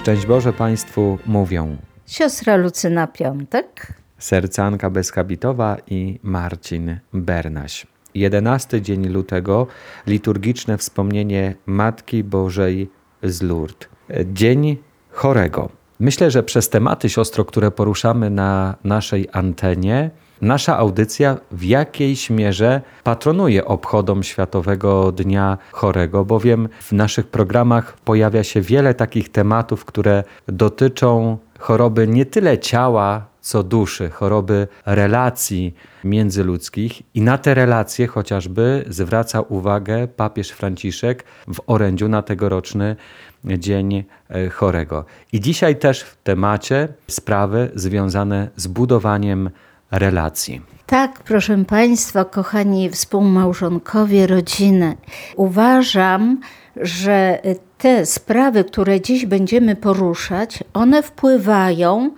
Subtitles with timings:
[0.00, 7.86] Szczęść Boże Państwu mówią siostra Lucyna Piątek, sercanka bezhabitowa i Marcin Bernaś.
[8.14, 9.66] Jedenasty dzień lutego
[10.06, 12.90] liturgiczne wspomnienie Matki Bożej
[13.22, 13.88] z Lourdes.
[14.32, 14.76] Dzień
[15.10, 15.68] chorego.
[15.98, 22.80] Myślę, że przez tematy, siostro, które poruszamy na naszej antenie, nasza audycja w jakiejś mierze
[23.04, 30.24] patronuje obchodom Światowego Dnia Chorego, bowiem w naszych programach pojawia się wiele takich tematów, które
[30.48, 37.02] dotyczą choroby nie tyle ciała, co duszy, choroby relacji międzyludzkich.
[37.14, 42.96] I na te relacje chociażby zwraca uwagę papież Franciszek w orędziu na tegoroczny
[43.44, 45.04] Dzień e, Chorego.
[45.32, 49.50] I dzisiaj też w temacie sprawy związane z budowaniem
[49.90, 50.60] relacji.
[50.86, 54.96] Tak, proszę Państwa, kochani współmałżonkowie, rodziny.
[55.36, 56.40] Uważam,
[56.76, 57.38] że
[57.78, 62.10] te sprawy, które dziś będziemy poruszać, one wpływają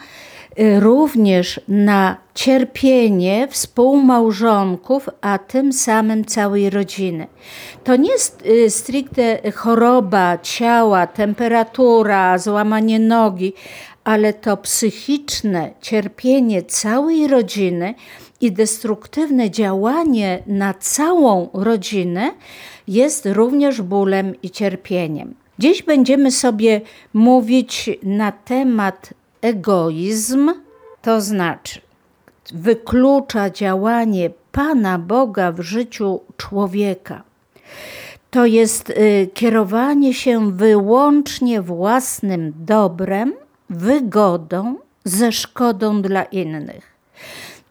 [0.59, 7.27] y, również na cierpienie współmałżonków, a tym samym całej rodziny.
[7.85, 13.53] To nie jest y, stricte choroba ciała, temperatura, złamanie nogi,
[14.05, 17.95] ale to psychiczne cierpienie całej rodziny
[18.41, 22.31] i destruktywne działanie na całą rodzinę
[22.89, 25.35] jest również bólem i cierpieniem.
[25.59, 26.81] Dziś będziemy sobie
[27.13, 29.11] mówić na temat
[29.43, 30.51] egoizm,
[31.03, 31.81] to znaczy
[32.53, 37.23] wyklucza działanie Pana Boga w życiu człowieka.
[38.31, 43.33] To jest y, kierowanie się wyłącznie własnym dobrem,
[43.73, 46.93] wygodą ze szkodą dla innych.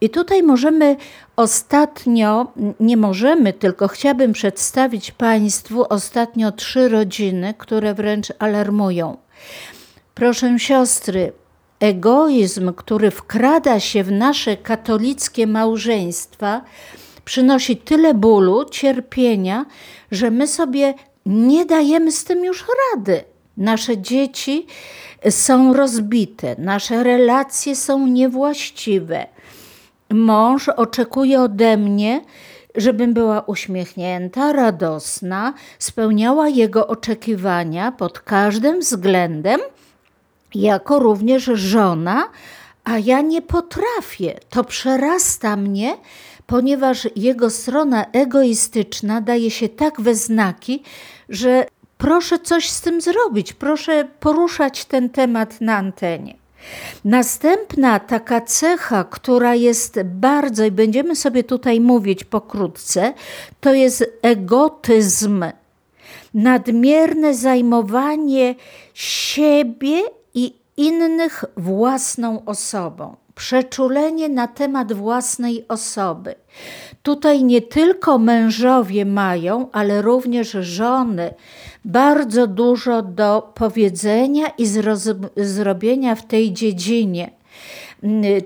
[0.00, 0.96] I tutaj możemy
[1.36, 9.16] ostatnio, nie możemy, tylko chciałabym przedstawić Państwu ostatnio trzy rodziny, które wręcz alarmują.
[10.14, 11.32] Proszę siostry,
[11.80, 16.62] egoizm, który wkrada się w nasze katolickie małżeństwa,
[17.24, 19.66] przynosi tyle bólu, cierpienia,
[20.10, 20.94] że my sobie
[21.26, 22.64] nie dajemy z tym już
[22.94, 23.24] rady.
[23.56, 24.66] Nasze dzieci
[25.30, 29.26] są rozbite, nasze relacje są niewłaściwe.
[30.10, 32.20] Mąż oczekuje ode mnie,
[32.74, 39.60] żebym była uśmiechnięta, radosna, spełniała jego oczekiwania pod każdym względem,
[40.54, 42.28] jako również żona,
[42.84, 44.40] a ja nie potrafię.
[44.50, 45.96] To przerasta mnie,
[46.46, 50.82] ponieważ jego strona egoistyczna daje się tak we znaki,
[51.28, 51.66] że
[52.02, 56.34] proszę coś z tym zrobić, proszę poruszać ten temat na antenie.
[57.04, 63.14] Następna taka cecha, która jest bardzo, i będziemy sobie tutaj mówić pokrótce,
[63.60, 65.44] to jest egotyzm.
[66.34, 68.54] Nadmierne zajmowanie
[68.94, 70.02] siebie
[70.34, 76.34] i innych własną osobą przeczulenie na temat własnej osoby.
[77.02, 81.34] Tutaj nie tylko mężowie mają, ale również żony
[81.84, 84.66] bardzo dużo do powiedzenia i
[85.36, 87.30] zrobienia w tej dziedzinie.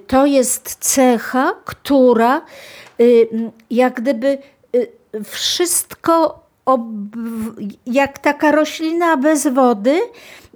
[0.07, 2.43] To jest cecha, która
[3.01, 3.29] y,
[3.71, 4.39] jak gdyby
[4.75, 4.93] y,
[7.87, 10.00] jak taka roślina bez wody,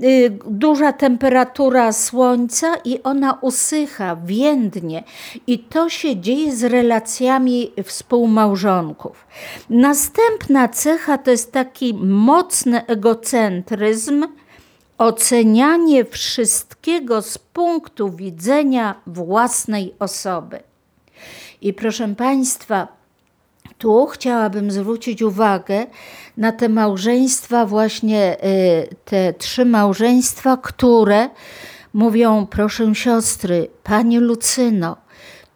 [0.03, 5.05] y, duża temperatura słońca i ona usycha, więdnie.
[5.47, 9.27] I to się dzieje z relacjami współmałżonków.
[9.71, 14.27] Następna cecha to jest taki mocny egocentryzm,
[14.99, 20.61] ocenianie wszystkiego z punktu widzenia własnej osoby.
[21.61, 23.00] I proszę Państwa,
[23.81, 25.87] tu chciałabym zwrócić uwagę
[26.37, 31.29] na te małżeństwa, właśnie y, te trzy małżeństwa, które
[31.93, 34.97] mówią: Proszę siostry, pani Lucyno,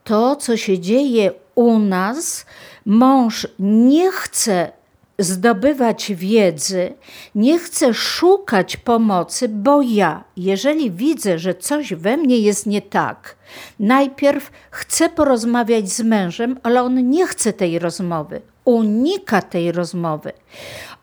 [0.05, 2.47] to co się dzieje u nas,
[2.87, 4.73] mąż nie chce
[5.19, 6.95] zdobywać wiedzy,
[7.35, 13.37] nie chcę szukać pomocy, bo ja, jeżeli widzę, że coś we mnie jest nie tak,
[13.81, 20.33] najpierw chcę porozmawiać z mężem, ale on nie chce tej rozmowy, unika tej rozmowy.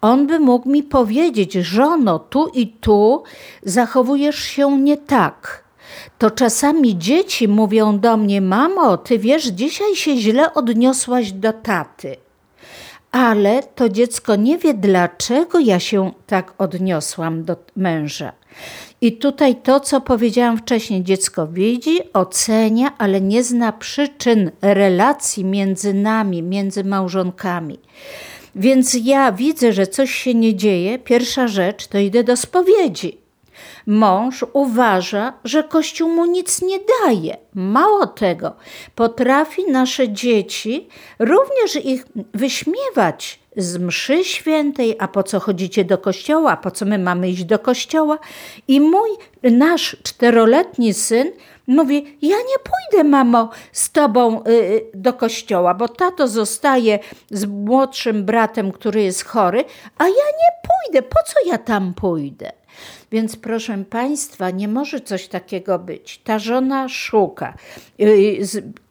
[0.01, 3.23] On by mógł mi powiedzieć, żono, tu i tu
[3.63, 5.63] zachowujesz się nie tak.
[6.17, 12.17] to czasami dzieci mówią do mnie: Mamo, ty wiesz, dzisiaj się źle odniosłaś do taty.
[13.11, 18.31] Ale to dziecko nie wie, dlaczego ja się tak odniosłam do męża.
[19.01, 25.93] I tutaj to, co powiedziałam wcześniej, dziecko widzi, ocenia, ale nie zna przyczyn relacji między
[25.93, 27.79] nami, między małżonkami.
[28.55, 30.99] Więc ja widzę, że coś się nie dzieje.
[30.99, 33.20] Pierwsza rzecz to idę do spowiedzi.
[33.87, 37.37] Mąż uważa, że Kościół mu nic nie daje.
[37.53, 38.55] Mało tego,
[38.95, 40.87] potrafi nasze dzieci
[41.19, 46.85] również ich wyśmiewać z mszy świętej, a po co chodzicie do kościoła, a po co
[46.85, 48.19] my mamy iść do kościoła.
[48.67, 49.09] I mój,
[49.43, 51.31] nasz czteroletni syn
[51.67, 56.99] mówi, ja nie pójdę, mamo, z tobą y, do kościoła, bo tato zostaje
[57.31, 59.63] z młodszym bratem, który jest chory,
[59.97, 62.51] a ja nie pójdę, po co ja tam pójdę?
[63.11, 66.21] Więc proszę Państwa, nie może coś takiego być.
[66.23, 67.53] Ta żona szuka,
[67.99, 68.39] y,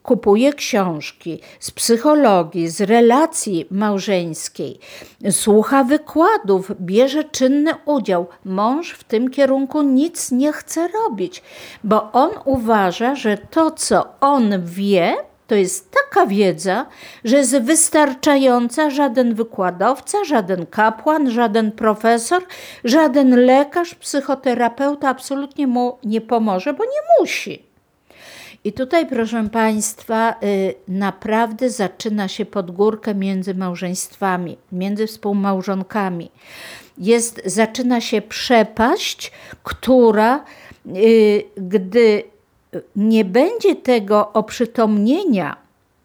[0.03, 4.79] kupuje książki z psychologii, z relacji małżeńskiej,
[5.31, 8.27] słucha wykładów, bierze czynny udział.
[8.45, 11.43] Mąż w tym kierunku nic nie chce robić,
[11.85, 15.17] bo on uważa, że to, co on wie,
[15.51, 16.87] to jest taka wiedza,
[17.25, 18.91] że jest wystarczająca.
[18.91, 22.43] Żaden wykładowca, żaden kapłan, żaden profesor,
[22.85, 27.63] żaden lekarz, psychoterapeuta absolutnie mu nie pomoże, bo nie musi.
[28.65, 36.31] I tutaj, proszę Państwa, y, naprawdę zaczyna się podgórkę między małżeństwami, między współmałżonkami.
[36.99, 39.33] Jest, zaczyna się przepaść,
[39.63, 40.45] która,
[40.97, 42.23] y, gdy
[42.97, 45.57] nie będzie tego oprzytomnienia,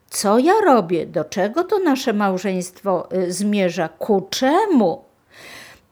[0.10, 5.02] co ja robię, do czego to nasze małżeństwo y, zmierza, ku czemu,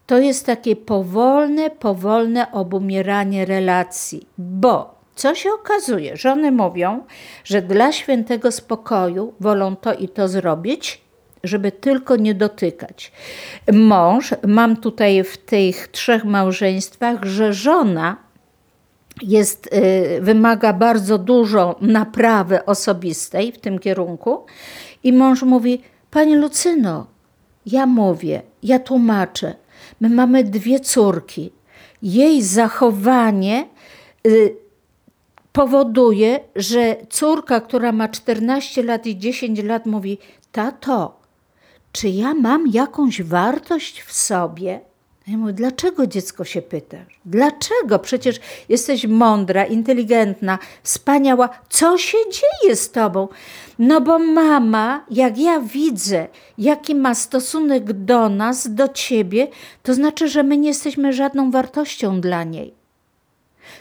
[0.05, 6.17] to jest takie powolne, powolne obumieranie relacji, bo co się okazuje?
[6.17, 7.03] Żony mówią,
[7.43, 11.01] że dla świętego spokoju wolą to i to zrobić,
[11.43, 13.11] żeby tylko nie dotykać.
[13.73, 18.17] Mąż, mam tutaj w tych trzech małżeństwach, że żona
[19.21, 24.45] jest, y, wymaga bardzo dużo naprawy osobistej w tym kierunku
[25.03, 25.81] i mąż mówi,
[26.11, 27.07] Pani Lucyno,
[27.65, 29.55] ja mówię, ja tłumaczę,
[30.01, 31.51] my mamy dwie córki.
[32.01, 33.67] Jej zachowanie
[34.27, 34.55] y,
[35.51, 40.17] powoduje, że córka, która ma 14 lat i 10 lat, mówi:
[40.51, 41.19] Tato,
[41.91, 44.79] czy ja mam jakąś wartość w sobie?
[45.27, 47.19] Ja mówię, dlaczego dziecko się pytasz?
[47.25, 47.99] Dlaczego?
[47.99, 48.39] Przecież
[48.69, 51.49] jesteś mądra, inteligentna, wspaniała.
[51.69, 53.27] Co się dzieje z tobą?
[53.79, 56.27] No bo mama, jak ja widzę,
[56.57, 59.47] jaki ma stosunek do nas, do ciebie,
[59.83, 62.73] to znaczy, że my nie jesteśmy żadną wartością dla niej.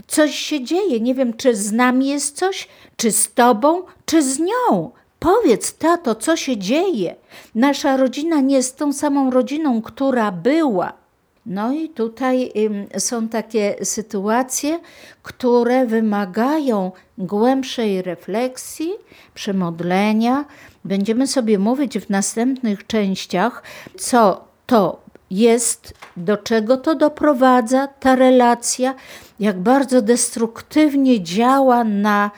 [0.06, 1.00] Coś się dzieje.
[1.00, 4.90] Nie wiem, czy z nami jest coś, czy z tobą, czy z nią.
[5.18, 7.16] Powiedz, tato, co się dzieje?
[7.54, 11.01] Nasza rodzina nie jest tą samą rodziną, która była.
[11.46, 12.52] No i tutaj
[12.98, 14.80] są takie sytuacje,
[15.22, 18.92] które wymagają głębszej refleksji,
[19.34, 20.44] przemodlenia.
[20.84, 23.62] Będziemy sobie mówić w następnych częściach,
[23.98, 28.94] co to jest, do czego to doprowadza, ta relacja,
[29.40, 32.30] jak bardzo destruktywnie działa na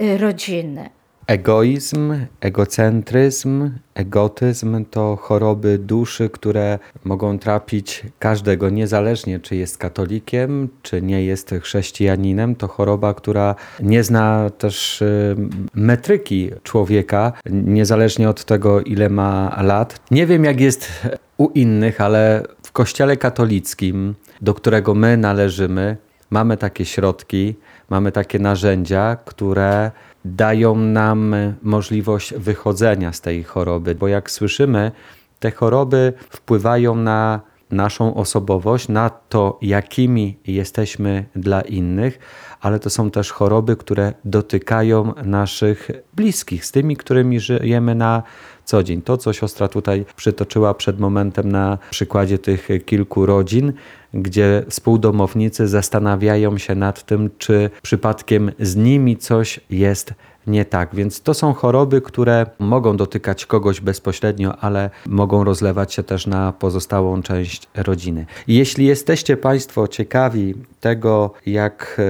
[0.00, 1.01] y, rodzinę.
[1.32, 11.02] Egoizm, egocentryzm, egotyzm to choroby duszy, które mogą trapić każdego, niezależnie czy jest katolikiem, czy
[11.02, 12.54] nie jest chrześcijaninem.
[12.54, 15.36] To choroba, która nie zna też y,
[15.74, 20.00] metryki człowieka, niezależnie od tego, ile ma lat.
[20.10, 20.88] Nie wiem, jak jest
[21.36, 25.96] u innych, ale w Kościele katolickim, do którego my należymy,
[26.30, 27.54] mamy takie środki,
[27.90, 29.90] mamy takie narzędzia, które
[30.24, 34.92] dają nam możliwość wychodzenia z tej choroby, bo jak słyszymy,
[35.40, 42.18] te choroby wpływają na naszą osobowość, na to, jakimi jesteśmy dla innych,
[42.60, 48.22] ale to są też choroby, które dotykają naszych bliskich, z tymi, którymi żyjemy na
[48.64, 49.02] co dzień.
[49.02, 53.72] To, co siostra tutaj przytoczyła przed momentem na przykładzie tych kilku rodzin,
[54.14, 60.14] gdzie współdomownicy zastanawiają się nad tym, czy przypadkiem z nimi coś jest
[60.46, 60.94] nie tak.
[60.94, 66.52] Więc to są choroby, które mogą dotykać kogoś bezpośrednio, ale mogą rozlewać się też na
[66.52, 68.26] pozostałą część rodziny.
[68.48, 72.00] Jeśli jesteście Państwo ciekawi tego, jak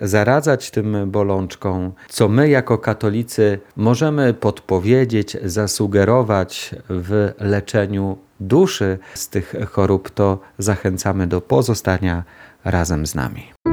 [0.00, 9.28] e, zaradzać tym bolączkom, co my jako katolicy możemy podpowiedzieć, zasugerować w leczeniu duszy z
[9.28, 12.24] tych chorób, to zachęcamy do pozostania
[12.64, 13.71] razem z nami.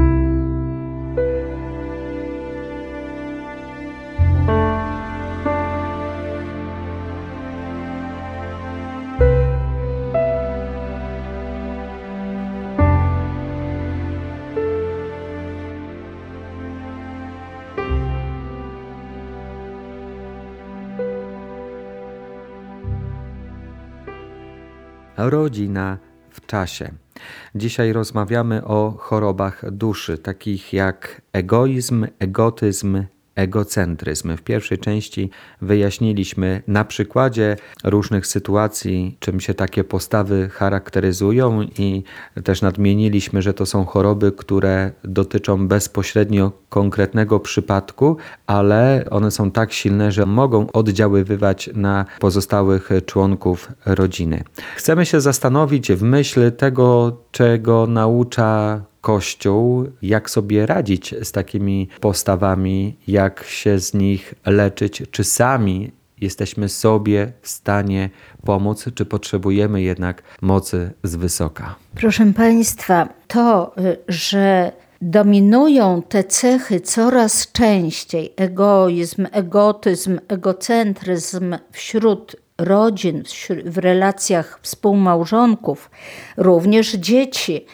[25.20, 25.98] Rodzina
[26.30, 26.92] w czasie.
[27.56, 33.04] Dzisiaj rozmawiamy o chorobach duszy, takich jak egoizm, egotyzm,
[33.40, 34.38] egocentryzm.
[34.38, 35.30] W pierwszej części
[35.62, 42.04] wyjaśniliśmy na przykładzie różnych sytuacji, czym się takie postawy charakteryzują i
[42.44, 48.18] też nadmieniliśmy, że to są choroby, które dotyczą bezpośrednio konkretnego przypadku,
[48.48, 54.44] ale one są tak silne, że mogą oddziaływywać na pozostałych członków rodziny.
[54.76, 62.98] Chcemy się zastanowić w myśl tego, czego naucza Kościół, jak sobie radzić z takimi postawami,
[63.08, 65.92] jak się z nich leczyć, czy sami
[66.22, 68.10] jesteśmy sobie w stanie
[68.46, 71.76] pomóc, czy potrzebujemy jednak mocy z wysoka.
[71.96, 73.76] Proszę Państwa, to,
[74.08, 83.24] że dominują te cechy coraz częściej egoizm, egotyzm, egocentryzm wśród rodzin,
[83.66, 85.90] w relacjach współmałżonków,
[86.38, 87.66] również dzieci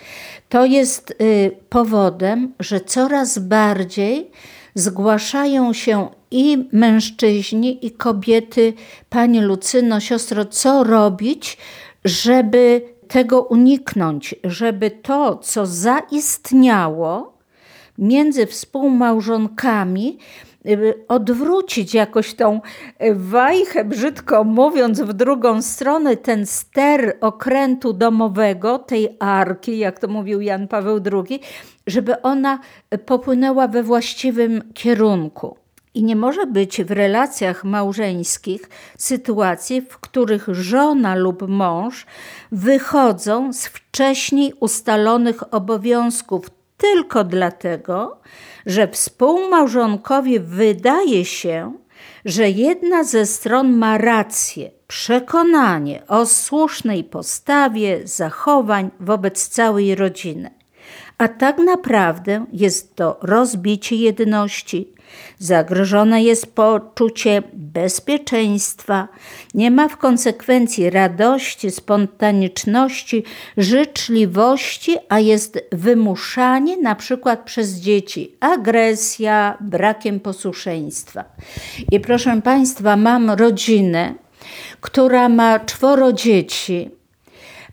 [0.50, 4.32] to jest y, powodem, że coraz bardziej
[4.76, 8.74] zgłaszają się i mężczyźni, i kobiety.
[9.10, 11.58] Pani Lucyno, siostro, co robić,
[12.06, 17.34] żeby tego uniknąć, żeby to, co zaistniało
[17.98, 20.18] między współmałżonkami,
[21.08, 22.62] odwrócić jakoś tą
[23.04, 30.08] y, wajchę, brzydko mówiąc, w drugą stronę, ten ster okrętu domowego, tej arki, jak to
[30.08, 31.40] mówił Jan Paweł II,
[31.88, 32.60] żeby ona
[33.06, 35.58] popłynęła we właściwym kierunku.
[35.94, 42.06] I nie może być w relacjach małżeńskich sytuacji, w których żona lub mąż
[42.52, 48.20] wychodzą z wcześniej ustalonych obowiązków tylko dlatego,
[48.88, 51.74] współmałżonkowi wydaje się,
[52.26, 60.65] że jedna ze stron ma rację, przekonanie o słusznej postawie, zachowań wobec całej rodziny.
[61.18, 64.96] A tak naprawdę jest to rozbicie jedności,
[65.40, 69.08] Zagrożone jest poczucie bezpieczeństwa,
[69.54, 73.24] nie ma w konsekwencji radości, spontaniczności,
[73.58, 81.24] życzliwości, a jest wymuszanie na przykład przez dzieci, agresja, brakiem posłuszeństwa.
[81.92, 84.14] I proszę Państwa, mam rodzinę,
[84.82, 86.90] która ma czworo dzieci.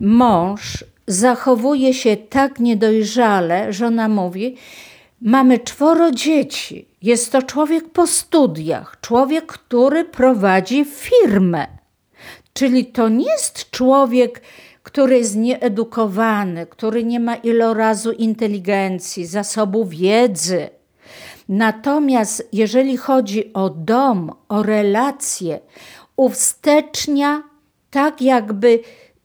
[0.00, 4.56] Mąż zachowuje się tak niedojrzale, że ona mówi,
[5.24, 6.88] Mamy czworo dzieci.
[7.02, 11.66] Jest to człowiek po studiach, człowiek, który prowadzi firmę.
[12.52, 14.42] Czyli to nie jest człowiek,
[14.82, 20.68] który jest nieedukowany, który nie ma ilorazu inteligencji, zasobu wiedzy.
[21.48, 25.60] Natomiast jeżeli chodzi o dom, o relacje,
[26.16, 27.42] uwstecznia
[27.90, 28.80] tak jakby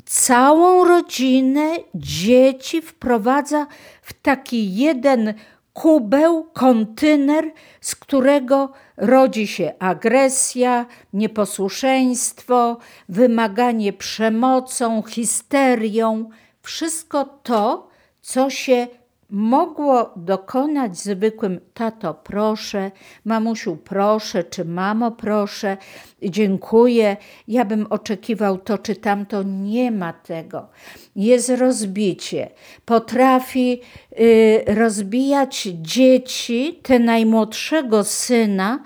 [0.08, 3.68] całą rodzinę, dzieci wprowadza
[4.02, 5.34] w taki jeden
[5.74, 12.78] kubeł, kontener, z którego rodzi się agresja, nieposłuszeństwo,
[13.10, 16.30] wymaganie przemocą, histerią.
[16.62, 17.88] Wszystko to,
[18.22, 18.88] co się
[19.30, 22.92] mogło dokonać zwykłym tato proszę,
[23.26, 25.78] mamusiu proszę, czy mamo proszę,
[26.22, 27.18] dziękuję,
[27.48, 30.68] ja bym oczekiwał to czy tamto, nie ma tego.
[31.16, 32.50] Jest rozbicie.
[32.86, 33.82] Potrafi
[34.20, 38.84] y, rozbijać dzieci, te najmłodszego syna,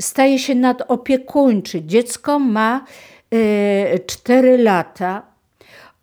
[0.00, 1.82] staje się nadopiekuńczy.
[1.84, 2.84] Dziecko ma
[3.34, 5.31] y, 4 lata,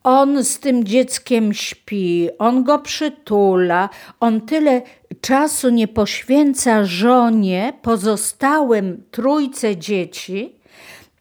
[0.10, 3.90] on z tym dzieckiem śpi, on go przytula,
[4.20, 4.82] on tyle
[5.22, 10.56] czasu nie poświęca żonie, pozostałym trójce dzieci,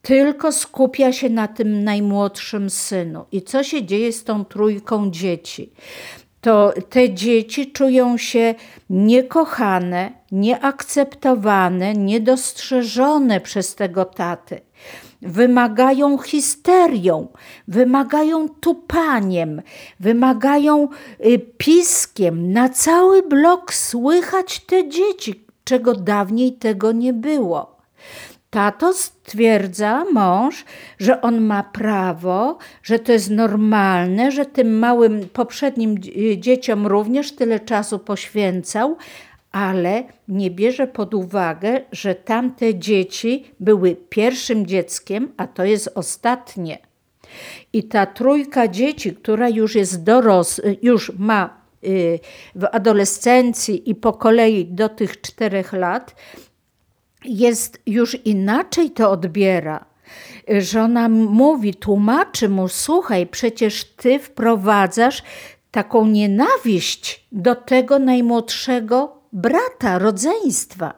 [0.02, 3.24] tylko skupia się na tym najmłodszym synu.
[3.32, 5.72] I co się dzieje z tą trójką dzieci?
[6.40, 8.54] To te dzieci czują się
[8.90, 14.60] niekochane, nieakceptowane, niedostrzeżone przez tego taty
[15.22, 17.28] wymagają histerią,
[17.68, 19.62] wymagają tupaniem,
[20.00, 20.88] wymagają
[21.26, 22.52] y, piskiem.
[22.52, 27.78] Na cały blok słychać te dzieci, czego dawniej tego nie było.
[28.50, 30.64] Tato stwierdza mąż,
[30.98, 35.98] że on ma prawo, że to jest normalne, że tym małym poprzednim
[36.36, 38.96] dzieciom również tyle czasu poświęcał,
[39.52, 46.78] ale nie bierze pod uwagę, że tamte dzieci były pierwszym dzieckiem, a to jest ostatnie.
[47.72, 52.18] I ta trójka dzieci, która już jest doros, już ma y,
[52.54, 56.14] w adolescencji i po kolei do tych czterech lat,
[57.24, 59.84] jest już inaczej to odbiera.
[60.58, 65.22] Żona mówi, tłumaczy mu: Słuchaj, przecież ty wprowadzasz
[65.70, 70.94] taką nienawiść do tego najmłodszego brata, rodzeństwa.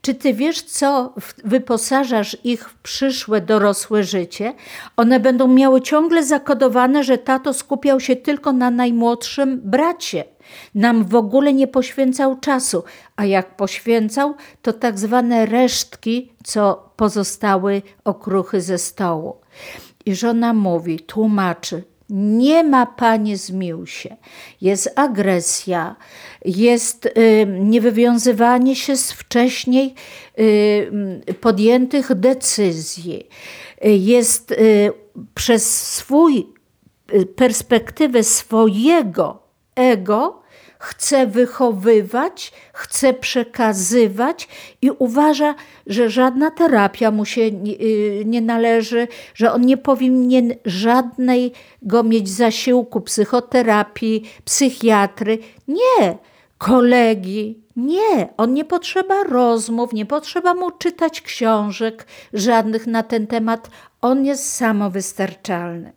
[0.00, 1.14] Czy ty wiesz, co
[1.44, 4.52] wyposażasz ich w przyszłe dorosłe życie?
[4.96, 10.24] One będą miały ciągle zakodowane, że tato skupiał się tylko na najmłodszym bracie.
[10.74, 12.84] Nam w ogóle nie poświęcał czasu,
[13.16, 19.36] a jak poświęcał, to tak zwane resztki, co pozostały okruchy ze stołu.
[20.06, 24.16] I żona mówi, tłumaczy, nie ma Panie zmił się.
[24.60, 25.96] Jest agresja,
[26.44, 27.10] jest y,
[27.60, 29.94] niewywiązywanie się z wcześniej
[30.38, 33.28] y, podjętych decyzji,
[33.82, 34.92] jest y,
[35.34, 36.46] przez swój
[37.14, 39.42] y, perspektywę swojego
[39.74, 40.42] ego
[40.78, 44.48] chce wychowywać, chce przekazywać
[44.82, 45.54] i uważa,
[45.86, 52.28] że żadna terapia mu się nie, y, nie należy, że on nie powinien żadnego mieć
[52.28, 55.38] zasiłku psychoterapii, psychiatry.
[55.68, 56.18] Nie,
[56.58, 63.70] kolegi, nie, on nie potrzeba rozmów, nie potrzeba mu czytać książek żadnych na ten temat.
[64.02, 65.92] On jest samowystarczalny.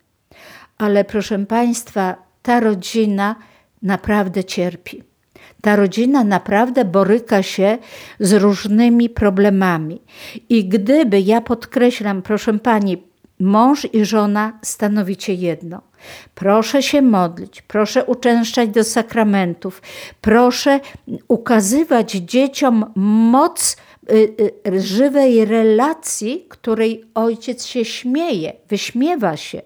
[0.78, 3.36] Ale proszę Państwa, ta rodzina
[3.82, 5.04] naprawdę cierpi.
[5.62, 7.78] Ta rodzina naprawdę boryka się
[8.20, 10.02] z różnymi problemami.
[10.50, 13.04] I gdyby, ja podkreślam, proszę pani,
[13.40, 15.82] mąż i żona stanowicie jedno.
[16.36, 19.82] Proszę się modlić, proszę uczęszczać do sakramentów,
[20.22, 20.80] proszę
[21.28, 22.86] ukazywać dzieciom
[23.32, 23.78] moc
[24.12, 24.34] y,
[24.68, 29.62] y, żywej relacji, której ojciec się śmieje, wyśmiewa się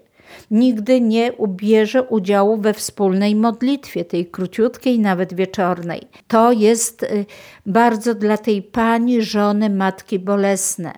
[0.50, 6.00] nigdy nie ubierze udziału we wspólnej modlitwie, tej króciutkiej, nawet wieczornej.
[6.28, 7.26] To jest y,
[7.66, 10.92] bardzo dla tej pani, żony, matki bolesne.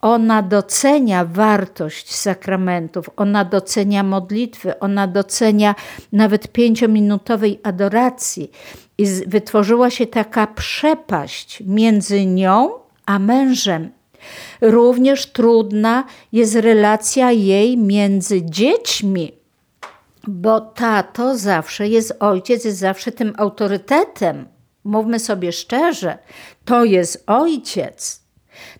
[0.00, 5.74] Ona docenia wartość sakramentów, ona docenia modlitwy, ona docenia
[6.12, 8.50] nawet pięciominutowej adoracji.
[8.98, 12.70] I wytworzyła się taka przepaść między nią
[13.06, 13.90] a mężem.
[14.60, 19.32] Również trudna jest relacja jej między dziećmi,
[20.28, 24.48] bo tato zawsze jest, ojciec jest zawsze tym autorytetem.
[24.84, 26.18] Mówmy sobie szczerze,
[26.64, 28.22] to jest ojciec.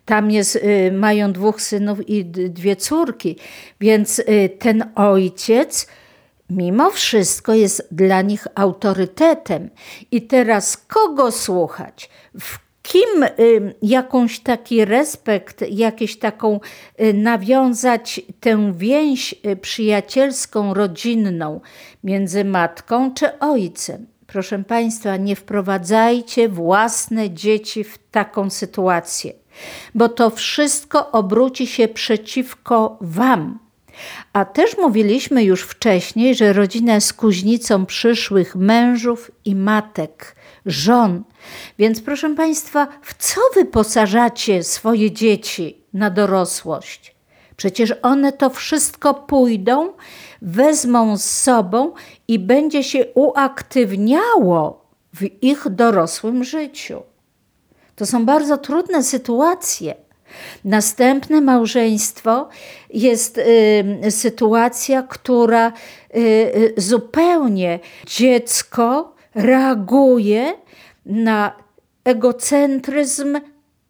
[0.04, 3.36] Tam jest, y, mają dwóch synów i dwie córki,
[3.80, 5.86] więc y, ten ojciec
[6.50, 9.70] mimo wszystko jest dla nich autorytetem.
[10.10, 12.10] I teraz kogo słuchać?
[12.40, 16.60] W kim y, jakąś taki respekt, jakieś taką
[17.00, 21.60] y, nawiązać tę więź y, przyjacielską, rodzinną
[22.04, 24.06] między matką czy ojcem.
[24.26, 29.32] Proszę Państwa, nie wprowadzajcie własne dzieci w taką sytuację,
[29.94, 33.67] bo to wszystko obróci się przeciwko Wam.
[34.32, 41.24] A też mówiliśmy już wcześniej, że rodzina jest kuźnicą przyszłych mężów i matek, żon.
[41.78, 47.14] Więc proszę Państwa, w co wyposażacie swoje dzieci na dorosłość?
[47.56, 49.92] Przecież one to wszystko pójdą,
[50.42, 51.92] wezmą z sobą
[52.28, 57.02] i będzie się uaktywniało w ich dorosłym życiu.
[57.96, 59.94] To są bardzo trudne sytuacje.
[60.64, 62.48] Następne małżeństwo
[62.90, 70.54] jest y, sytuacja, która y, y, zupełnie dziecko reaguje
[71.06, 71.52] na
[72.04, 73.40] egocentryzm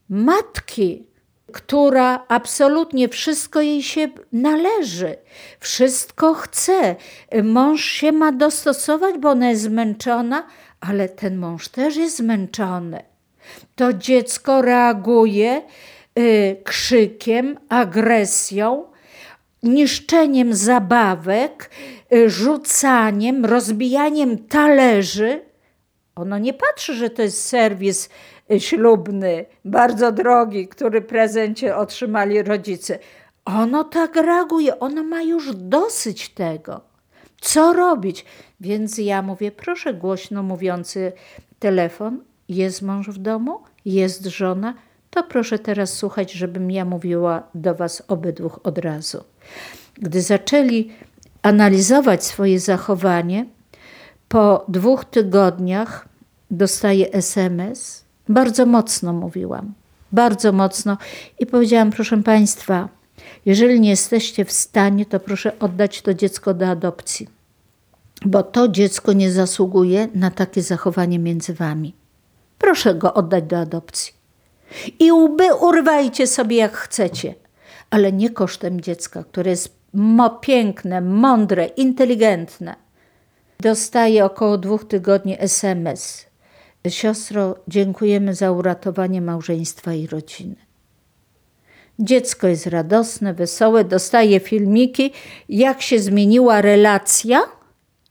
[0.08, 1.06] matki,
[1.52, 5.16] która absolutnie wszystko jej się należy,
[5.60, 6.96] wszystko chce.
[7.42, 10.46] Mąż się ma dostosować, bo ona jest zmęczona,
[10.80, 13.02] ale ten mąż też jest zmęczony.
[13.76, 15.62] To dziecko reaguje
[16.64, 18.84] krzykiem, agresją,
[19.62, 21.70] niszczeniem zabawek,
[22.12, 25.40] y, rzucaniem, rozbijaniem talerzy.
[26.14, 28.08] Ono nie patrzy, że to jest serwis
[28.52, 32.98] y, ślubny, bardzo drogi, który prezencie otrzymali rodzice.
[33.44, 36.80] Ono tak reaguje, ono ma już dosyć tego.
[37.40, 38.24] Co robić?
[38.60, 41.12] Więc ja mówię, proszę głośno mówiący
[41.58, 44.74] telefon, jest mąż w domu, jest żona,
[45.10, 49.24] to proszę teraz słuchać, żebym ja mówiła do Was obydwóch od razu.
[49.98, 50.90] Gdy zaczęli
[51.42, 53.46] analizować swoje zachowanie,
[54.28, 56.08] po dwóch tygodniach
[56.50, 58.04] dostaję SMS.
[58.28, 59.74] Bardzo mocno mówiłam,
[60.12, 60.96] bardzo mocno
[61.38, 62.88] i powiedziałam: Proszę Państwa,
[63.46, 67.28] jeżeli nie jesteście w stanie, to proszę oddać to dziecko do adopcji,
[68.24, 71.94] bo to dziecko nie zasługuje na takie zachowanie między Wami.
[72.58, 74.17] Proszę go oddać do adopcji.
[74.98, 77.34] I łby urwajcie sobie jak chcecie,
[77.90, 79.78] ale nie kosztem dziecka, które jest
[80.40, 82.74] piękne, mądre, inteligentne.
[83.60, 86.26] Dostaje około dwóch tygodni SMS.
[86.88, 90.56] Siostro, dziękujemy za uratowanie małżeństwa i rodziny.
[91.98, 95.12] Dziecko jest radosne, wesołe, dostaje filmiki,
[95.48, 97.40] jak się zmieniła relacja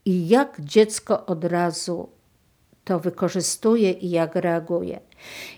[0.05, 2.09] i jak dziecko od razu
[2.83, 4.99] to wykorzystuje i jak reaguje.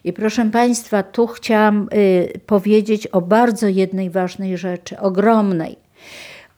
[0.03, 5.77] I proszę Państwa, tu chciałam y, powiedzieć o bardzo jednej ważnej rzeczy, ogromnej,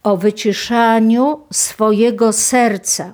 [0.04, 3.14] o wyciszaniu swojego serca.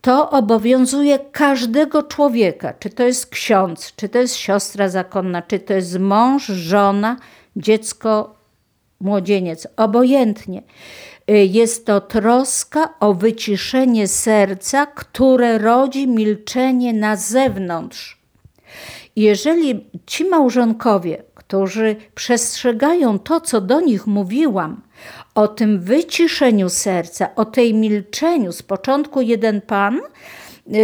[0.00, 5.74] To obowiązuje każdego człowieka, czy to jest ksiądz, czy to jest siostra zakonna, czy to
[5.74, 7.16] jest mąż, żona,
[7.56, 8.34] dziecko,
[9.00, 10.62] młodzieniec, obojętnie.
[11.30, 18.21] Y, jest to troska o wyciszenie serca, które rodzi milczenie na zewnątrz.
[19.16, 24.82] Jeżeli ci małżonkowie, którzy przestrzegają to, co do nich mówiłam,
[25.34, 30.00] o tym wyciszeniu serca, o tej milczeniu, z początku jeden pan,
[30.66, 30.80] yy,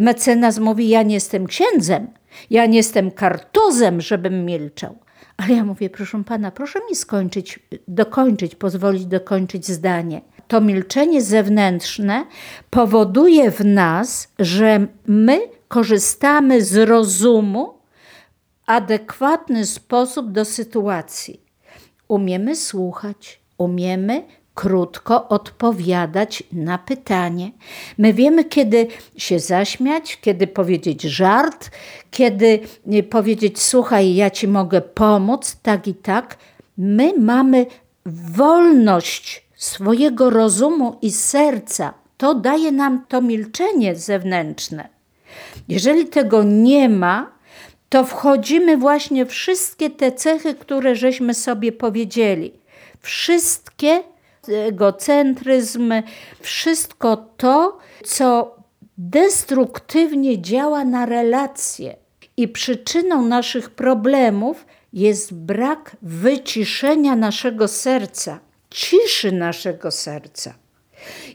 [0.00, 2.06] mecenas mówi: Ja nie jestem księdzem,
[2.50, 4.98] ja nie jestem kartuzem, żebym milczał.
[5.36, 10.20] Ale ja mówię, proszę pana, proszę mi skończyć, dokończyć, pozwolić dokończyć zdanie.
[10.48, 12.26] To milczenie zewnętrzne
[12.70, 21.40] powoduje w nas, że my korzystamy z rozumu w adekwatny sposób do sytuacji.
[22.08, 24.22] Umiemy słuchać, umiemy
[24.54, 27.50] krótko odpowiadać na pytanie.
[27.98, 31.70] My wiemy, kiedy się zaśmiać, kiedy powiedzieć żart,
[32.10, 32.60] kiedy
[32.92, 36.36] y, powiedzieć: Słuchaj, ja ci mogę pomóc, tak i tak.
[36.78, 37.66] My mamy
[38.06, 41.94] wolność swojego rozumu i serca.
[42.16, 44.95] To daje nam to milczenie zewnętrzne.
[45.68, 47.36] Jeżeli tego nie ma,
[47.88, 52.52] to wchodzimy właśnie wszystkie te cechy, które żeśmy sobie powiedzieli.
[53.00, 54.02] Wszystkie
[54.48, 55.92] egocentryzm,
[56.40, 58.56] wszystko to, co
[58.98, 61.96] destruktywnie działa na relacje.
[62.36, 70.54] I przyczyną naszych problemów jest brak wyciszenia naszego serca, ciszy naszego serca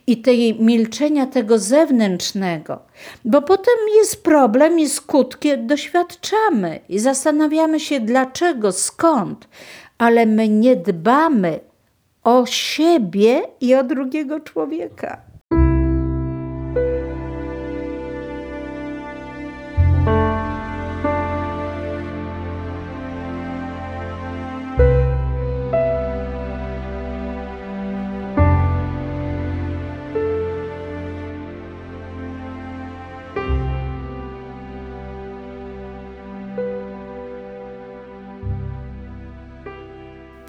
[0.08, 2.80] i tej milczenia tego zewnętrznego,
[3.26, 9.48] bo potem jest problem i skutki doświadczamy i zastanawiamy się dlaczego, skąd,
[9.98, 11.60] ale my nie dbamy
[12.24, 15.31] o siebie i o drugiego człowieka.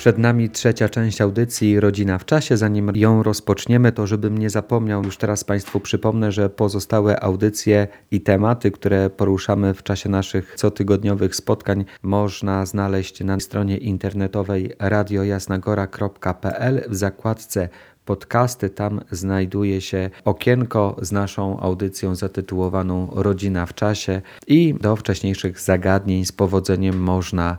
[0.02, 2.56] Przed nami trzecia część audycji Rodzina w czasie.
[2.56, 8.20] Zanim ją rozpoczniemy, to żebym nie zapomniał, już teraz Państwu przypomnę, że pozostałe audycje i
[8.20, 16.94] tematy, które poruszamy w czasie naszych cotygodniowych spotkań, można znaleźć na stronie internetowej radiojasnagora.pl w
[16.94, 17.68] zakładce
[18.04, 18.70] podcasty.
[18.70, 26.24] Tam znajduje się okienko z naszą audycją zatytułowaną Rodzina w czasie i do wcześniejszych zagadnień
[26.24, 27.58] z powodzeniem można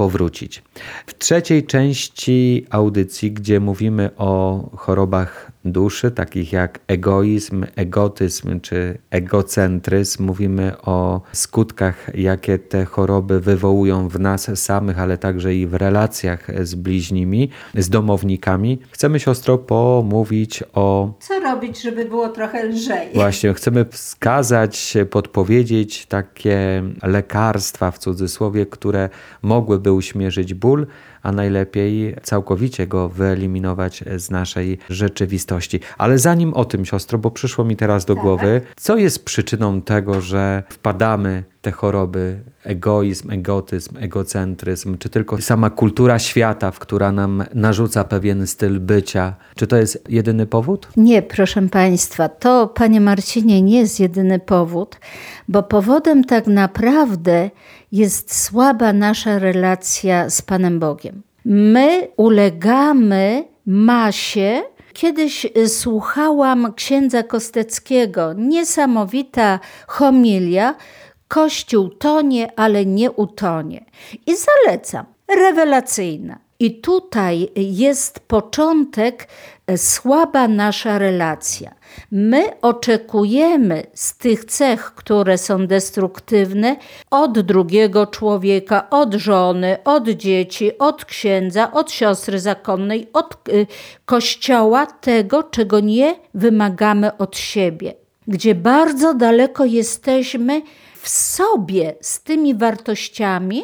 [0.00, 0.62] powrócić.
[1.06, 10.24] W trzeciej części audycji, gdzie mówimy o chorobach duszy, takich jak egoizm, egotyzm czy egocentryzm,
[10.24, 16.46] mówimy o skutkach, jakie te choroby wywołują w nas samych, ale także i w relacjach
[16.62, 18.78] z bliźnimi, z domownikami.
[18.90, 21.14] Chcemy siostro pomówić o.
[21.20, 23.08] Co robić, żeby było trochę lżej?
[23.14, 29.08] Właśnie, chcemy wskazać, podpowiedzieć takie lekarstwa w cudzysłowie, które
[29.42, 30.86] mogłyby by uśmierzyć ból,
[31.22, 35.80] a najlepiej całkowicie go wyeliminować z naszej rzeczywistości.
[35.98, 38.22] Ale zanim o tym, siostro, bo przyszło mi teraz do tak.
[38.22, 45.70] głowy, co jest przyczyną tego, że wpadamy te choroby, egoizm, egotyzm, egocentryzm, czy tylko sama
[45.70, 50.88] kultura świata, w która nam narzuca pewien styl bycia, czy to jest jedyny powód?
[50.96, 54.96] Nie, proszę Państwa, to, Panie Marcinie, nie jest jedyny powód,
[55.48, 57.50] bo powodem tak naprawdę
[57.92, 61.22] jest słaba nasza relacja z Panem Bogiem.
[61.44, 64.62] My ulegamy masie.
[64.92, 70.74] Kiedyś słuchałam księdza Kosteckiego, niesamowita homilia.
[71.30, 73.84] Kościół tonie, ale nie utonie.
[74.26, 75.06] I zalecam.
[75.28, 76.38] Rewelacyjna.
[76.58, 79.28] I tutaj jest początek
[79.66, 81.74] e, słaba nasza relacja.
[82.10, 86.76] My oczekujemy z tych cech, które są destruktywne,
[87.10, 93.66] od drugiego człowieka, od żony, od dzieci, od księdza, od siostry zakonnej, od y,
[94.04, 97.94] kościoła, tego, czego nie wymagamy od siebie,
[98.28, 100.62] gdzie bardzo daleko jesteśmy
[101.02, 103.62] w sobie z tymi wartościami,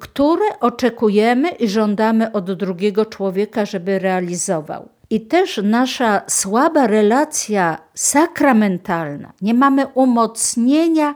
[0.00, 4.88] które oczekujemy i żądamy od drugiego człowieka, żeby realizował.
[5.10, 11.14] I też nasza słaba relacja sakramentalna, nie mamy umocnienia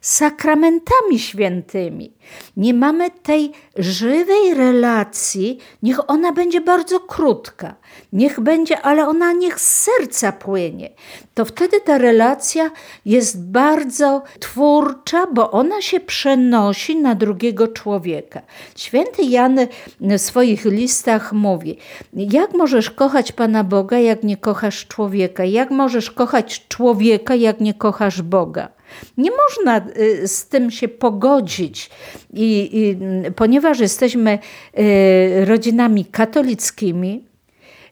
[0.00, 2.12] sakramentami świętymi.
[2.56, 7.74] Nie mamy tej żywej relacji, niech ona będzie bardzo krótka,
[8.12, 10.90] niech będzie, ale ona niech z serca płynie.
[11.34, 12.70] To wtedy ta relacja
[13.04, 18.42] jest bardzo twórcza, bo ona się przenosi na drugiego człowieka.
[18.76, 19.58] Święty Jan
[20.00, 21.78] w swoich listach mówi:
[22.12, 25.44] Jak możesz kochać Pana Boga, jak nie kochasz człowieka?
[25.44, 28.79] Jak możesz kochać człowieka, jak nie kochasz Boga?
[29.16, 31.90] Nie można y, z tym się pogodzić.
[32.34, 32.96] I, i
[33.32, 34.38] ponieważ jesteśmy
[34.78, 37.24] y, rodzinami katolickimi,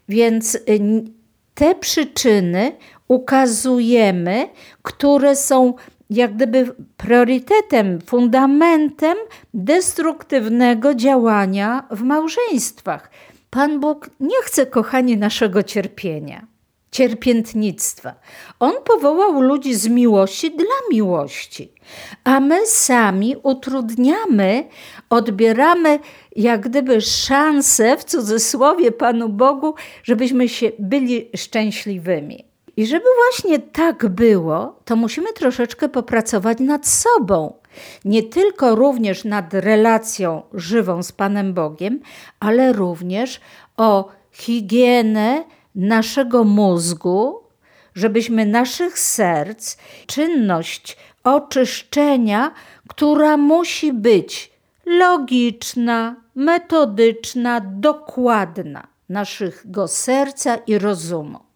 [0.09, 0.61] więc y,
[1.55, 2.73] te przyczyny
[3.09, 4.49] ukazujemy,
[4.83, 5.75] które są
[6.11, 9.19] jak gdyby priorytetem, fundamentem
[9.55, 13.11] destruktywnego działania w małżeństwach.
[13.51, 16.58] Pan Bóg nie chce, kochanie, naszego cierpienia
[16.90, 18.14] cierpiętnictwa.
[18.61, 21.72] On powołał ludzi z miłości dla miłości,
[22.24, 24.68] a my sami utrudniamy,
[25.11, 25.98] odbieramy
[26.37, 32.44] jak gdyby szansę w cudzysłowie Panu Bogu, żebyśmy się byli szczęśliwymi.
[32.77, 37.55] I żeby właśnie tak było, to musimy troszeczkę popracować nad sobą.
[38.05, 42.01] Nie tylko również nad relacją żywą z Panem Bogiem,
[42.40, 43.40] ale również
[43.77, 45.44] o higienę,
[45.79, 47.43] naszego mózgu,
[47.95, 52.53] żebyśmy naszych serc, czynność oczyszczenia,
[52.88, 54.53] która musi być
[54.87, 61.48] logiczna, metodyczna, dokładna naszego serca i rozumu.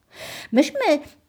[0.53, 0.79] Myśmy,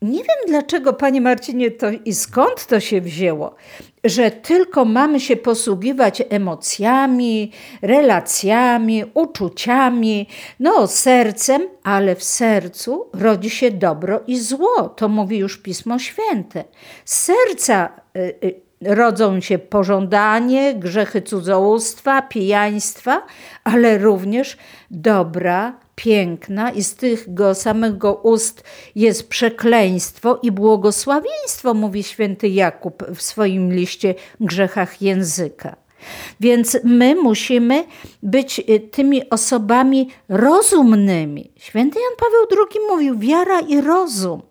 [0.02, 3.56] nie wiem dlaczego, panie Marcinie, to i skąd to się wzięło,
[4.04, 10.28] że tylko mamy się posługiwać emocjami, relacjami, uczuciami,
[10.60, 14.90] no sercem, ale w sercu rodzi się dobro i zło.
[14.90, 16.64] To mówi już Pismo Święte.
[17.06, 23.22] Z serca y, y, rodzą się pożądanie, grzechy cudzołóstwa, pijaństwa,
[23.64, 24.58] ale również
[24.92, 28.64] dobra, piękna i z tego samego ust
[28.96, 35.76] jest przekleństwo i błogosławieństwo, mówi święty Jakub w swoim liście Grzechach Języka.
[36.40, 37.84] Więc my musimy
[38.24, 41.52] być y, tymi osobami rozumnymi.
[41.58, 44.42] Święty Jan Paweł II mówił: wiara i rozum.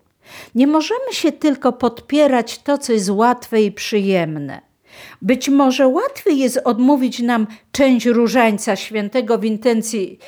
[0.55, 4.72] Nie możemy się tylko podpierać to, co jest łatwe i przyjemne.
[5.21, 10.19] Być może łatwiej jest odmówić nam część różańca świętego w intencji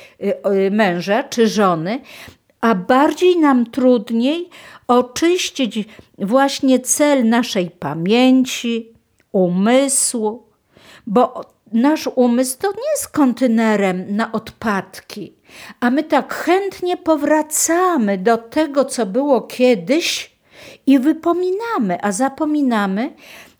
[0.66, 2.00] y, męża czy żony,
[2.60, 4.48] a bardziej nam trudniej
[4.88, 5.78] oczyścić
[6.18, 8.92] właśnie cel naszej pamięci,
[9.32, 10.46] umysłu,
[11.06, 15.32] bo nasz umysł to nie jest kontenerem na odpadki,
[15.80, 20.36] a my tak chętnie powracamy do tego, co było kiedyś
[20.86, 23.12] i wypominamy, a zapominamy,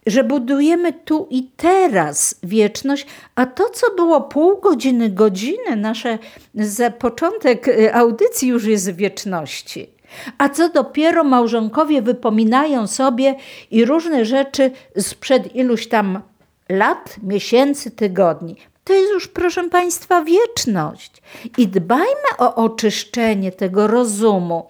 [0.06, 6.18] że budujemy tu i teraz wieczność, a to, co było pół godziny, godziny, nasze
[6.54, 9.90] za początek y, audycji już jest wieczności.
[10.38, 13.34] A co dopiero małżonkowie wypominają sobie
[13.70, 16.20] i różne rzeczy sprzed iluś tam
[16.68, 18.56] lat, miesięcy, tygodni.
[18.84, 21.22] To jest już, proszę Państwa, wieczność.
[21.58, 24.66] I dbajmy o oczyszczenie tego rozumu,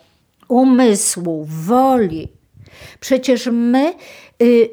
[0.49, 2.29] umysłu, woli.
[3.01, 3.95] Przecież my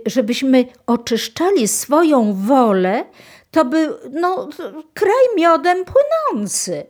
[0.06, 3.06] żebyśmy oczyszczali swoją wolę,
[3.52, 4.50] to był no,
[4.94, 6.86] kraj miodem płynący.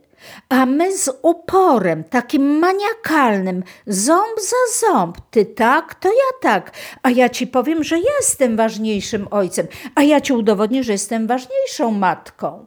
[0.49, 6.71] A my z uporem, takim maniakalnym, ząb za ząb, ty tak, to ja tak,
[7.03, 11.91] a ja ci powiem, że jestem ważniejszym ojcem, a ja ci udowodnię, że jestem ważniejszą
[11.91, 12.65] matką.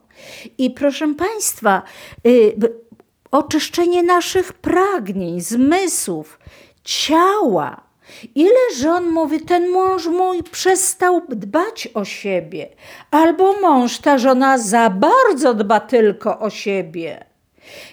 [0.57, 1.81] I proszę Państwa,
[2.27, 2.55] y,
[3.31, 6.39] oczyszczenie naszych pragnień, zmysłów,
[6.83, 7.86] ciała,
[8.35, 12.69] Ile żon mówi, ten mąż mój przestał dbać o siebie,
[13.11, 17.25] albo mąż, ta żona za bardzo dba tylko o siebie.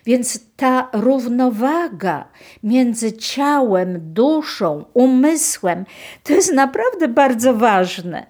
[0.07, 2.29] Więc ta równowaga
[2.63, 5.85] między ciałem, duszą, umysłem
[6.23, 8.27] to jest naprawdę bardzo ważne,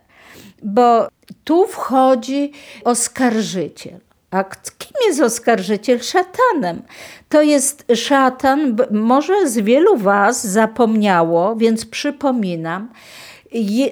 [0.63, 1.09] bo
[1.45, 2.53] tu wchodzi
[2.85, 4.01] oskarżyciel.
[4.35, 4.45] A
[4.79, 6.01] kim jest oskarżyciel?
[6.01, 6.83] Szatanem.
[7.29, 12.89] To jest szatan, może z wielu Was zapomniało, więc przypominam.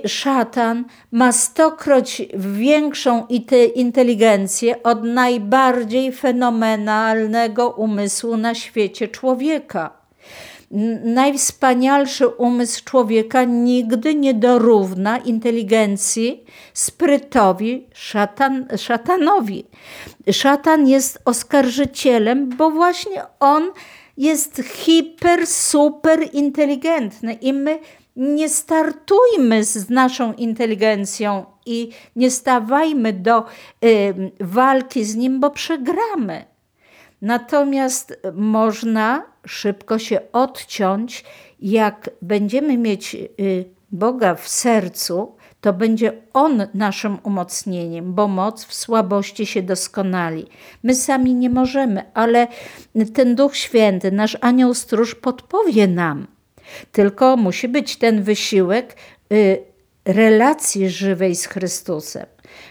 [0.06, 3.26] Szatan ma stokroć większą
[3.74, 10.01] inteligencję od najbardziej fenomenalnego umysłu na świecie człowieka
[11.04, 19.66] najwspanialszy umysł człowieka nigdy nie dorówna inteligencji, sprytowi, szatan, szatanowi.
[20.30, 23.70] Szatan jest oskarżycielem, bo właśnie on
[24.16, 27.78] jest hiper, super inteligentny i my
[28.16, 33.44] nie startujmy z naszą inteligencją i nie stawajmy do
[33.84, 36.51] y, walki z nim, bo przegramy.
[37.22, 41.24] Natomiast można szybko się odciąć,
[41.60, 48.74] jak będziemy mieć y, Boga w sercu, to będzie On naszym umocnieniem, bo moc w
[48.74, 50.46] słabości się doskonali.
[50.82, 52.46] My sami nie możemy, ale
[53.14, 56.26] ten Duch Święty, nasz anioł stróż podpowie nam.
[56.92, 58.96] Tylko musi być ten wysiłek
[59.32, 59.62] y,
[60.04, 62.26] relacji żywej z Chrystusem,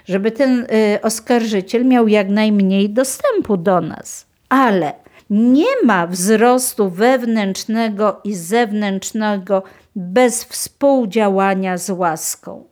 [0.05, 4.30] żeby ten y, oskarżyciel miał jak najmniej dostępu do nas.
[4.51, 4.93] Ale
[5.29, 9.63] nie ma wzrostu wewnętrznego i zewnętrznego
[9.95, 12.63] bez współdziałania z łaską.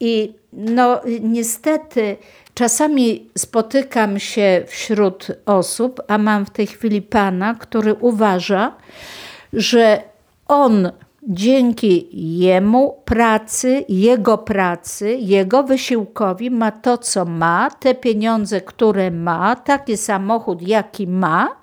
[0.00, 2.16] I no, niestety
[2.54, 8.76] czasami spotykam się wśród osób, a mam w tej chwili pana, który uważa,
[9.52, 10.02] że
[10.48, 19.10] on dzięki jemu pracy, jego pracy, jego wysiłkowi ma to, co ma, te pieniądze, które
[19.10, 21.56] ma, taki samochód, jaki ma,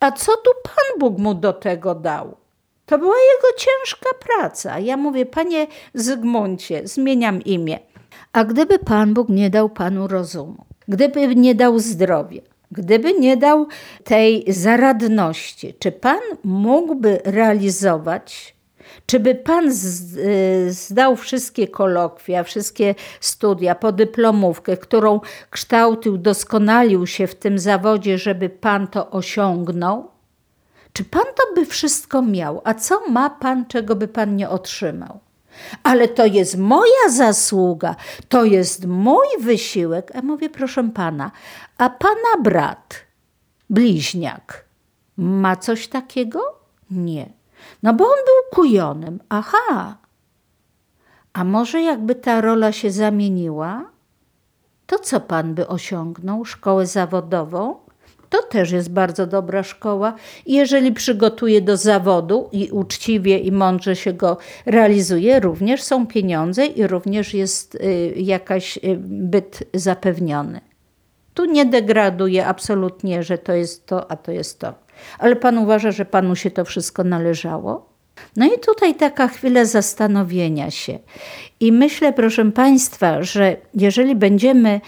[0.00, 2.36] a co tu Pan Bóg mu do tego dał?
[2.86, 4.78] To była jego ciężka praca.
[4.78, 7.78] Ja mówię, panie Zygmuncie, zmieniam imię.
[8.32, 12.40] A gdyby Pan Bóg nie dał panu rozumu, gdyby nie dał zdrowia,
[12.72, 13.66] gdyby nie dał
[14.04, 18.53] tej zaradności, czy pan mógłby realizować
[19.06, 19.70] czy by pan
[20.68, 28.86] zdał wszystkie kolokwia, wszystkie studia, podyplomówkę, którą kształcił, doskonalił się w tym zawodzie, żeby pan
[28.88, 30.10] to osiągnął?
[30.92, 32.60] Czy pan to by wszystko miał?
[32.64, 35.20] A co ma pan, czego by pan nie otrzymał?
[35.82, 37.96] Ale to jest moja zasługa,
[38.28, 40.12] to jest mój wysiłek.
[40.14, 41.30] A mówię, proszę pana,
[41.78, 42.94] a pana brat,
[43.70, 44.64] bliźniak,
[45.16, 46.40] ma coś takiego?
[46.90, 47.43] Nie.
[47.84, 49.20] No bo on był kujonem.
[49.28, 49.96] Aha.
[51.32, 53.90] A może jakby ta rola się zamieniła,
[54.86, 56.44] to co pan by osiągnął?
[56.44, 57.76] Szkołę zawodową?
[58.30, 60.14] To też jest bardzo dobra szkoła.
[60.46, 66.66] I jeżeli przygotuje do zawodu i uczciwie i mądrze się go realizuje, również są pieniądze
[66.66, 70.60] i również jest y, jakaś y, byt zapewniony.
[71.34, 74.83] Tu nie degraduje absolutnie, że to jest to, a to jest to.
[75.18, 77.94] Ale pan uważa, że panu się to wszystko należało?
[78.36, 80.98] No i tutaj taka chwila zastanowienia się.
[81.60, 84.80] I myślę, proszę Państwa, że jeżeli będziemy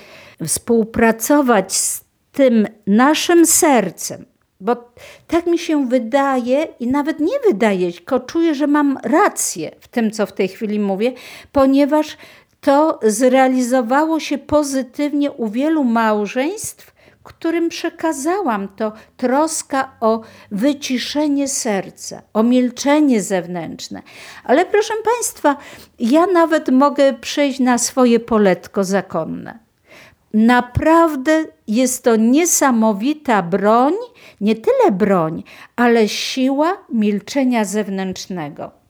[0.47, 4.25] współpracować z tym naszym sercem,
[4.61, 4.91] bo
[5.27, 10.11] tak mi się wydaje i nawet nie wydaje, tylko czuję, że mam rację w tym,
[10.11, 11.13] co w tej chwili mówię,
[11.53, 12.17] ponieważ
[12.61, 16.96] to zrealizowało się pozytywnie u wielu małżeństw,
[17.27, 24.03] którym przekazałam to troska o wyciszenie serca, o milczenie zewnętrzne.
[24.45, 25.57] Ale proszę Państwa,
[25.99, 29.59] ja nawet mogę przejść na swoje poletko zakonne.
[30.35, 33.95] Naprawdę jest to niesamowita broń,
[34.41, 35.43] nie tyle broń,
[35.77, 38.86] ale siła milczenia zewnętrznego.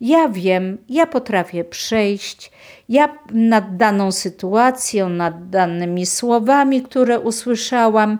[0.00, 2.50] Ja wiem, ja potrafię przejść,
[2.88, 8.18] ja nad daną sytuacją, nad danymi słowami, które usłyszałam,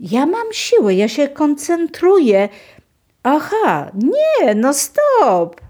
[0.00, 2.48] ja mam siłę, ja się koncentruję.
[3.22, 5.60] Aha, nie, no stop.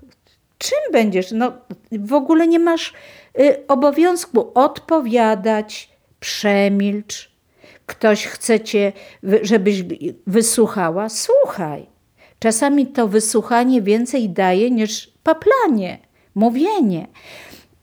[0.58, 1.32] Czym będziesz?
[1.32, 1.52] No,
[1.92, 2.92] w ogóle nie masz
[3.40, 5.90] y, obowiązku odpowiadać,
[6.20, 7.30] przemilcz.
[7.86, 8.92] Ktoś chce cię,
[9.42, 9.82] żebyś
[10.26, 11.86] wysłuchała, słuchaj.
[12.38, 15.98] Czasami to wysłuchanie więcej daje niż paplanie,
[16.34, 17.06] mówienie.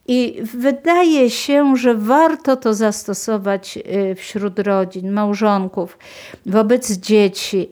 [0.06, 3.78] I wydaje się, że warto to zastosować
[4.12, 5.98] y, wśród rodzin, małżonków,
[6.46, 7.70] wobec dzieci.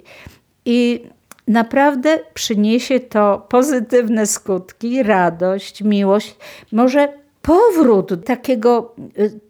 [0.64, 1.05] I
[1.49, 6.37] naprawdę przyniesie to pozytywne skutki, radość, miłość,
[6.73, 7.09] może
[7.43, 9.41] powrót takiego y,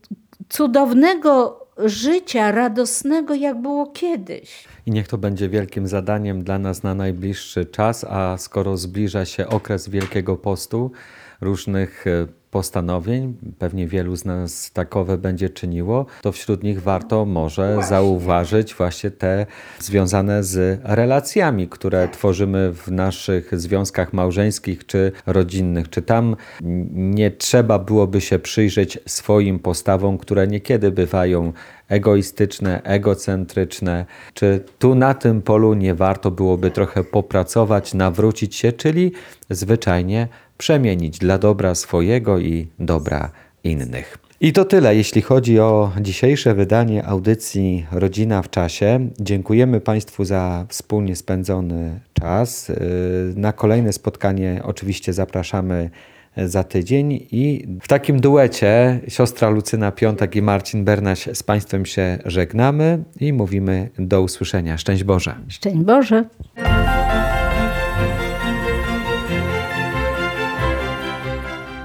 [0.48, 4.64] cudownego życia radosnego, jak było kiedyś.
[4.86, 9.48] I niech to będzie wielkim zadaniem dla nas na najbliższy czas, a skoro zbliża się
[9.48, 10.92] okres Wielkiego Postu,
[11.40, 17.78] różnych e, postanowień, pewnie wielu z nas takowe będzie czyniło, to wśród nich warto może
[17.88, 19.46] zauważyć właśnie te
[19.78, 25.90] związane z relacjami, które tworzymy w naszych związkach małżeńskich czy rodzinnych.
[25.90, 26.36] Czy tam
[26.92, 31.52] nie trzeba byłoby się przyjrzeć swoim postawom, które niekiedy bywają
[31.88, 39.12] egoistyczne, egocentryczne, czy tu na tym polu nie warto byłoby trochę popracować, nawrócić się, czyli
[39.50, 40.28] zwyczajnie
[40.62, 43.30] przemienić dla dobra swojego i dobra
[43.64, 44.18] innych.
[44.40, 49.08] I to tyle, jeśli chodzi o dzisiejsze wydanie audycji Rodzina w czasie.
[49.20, 52.72] Dziękujemy Państwu za wspólnie spędzony czas.
[53.36, 55.90] Na kolejne spotkanie oczywiście zapraszamy
[56.36, 62.18] za tydzień i w takim duecie siostra Lucyna Piątek i Marcin Bernaś z Państwem się
[62.24, 64.78] żegnamy i mówimy do usłyszenia.
[64.78, 65.34] Szczęść Boże.
[65.48, 66.24] Szczęść Boże.